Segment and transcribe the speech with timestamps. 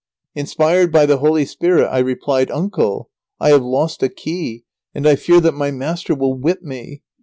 [0.33, 3.11] Inspired by the Holy Spirit I replied: "Uncle!
[3.39, 4.63] I have lost a key,
[4.95, 7.03] and I fear that my master will whip me.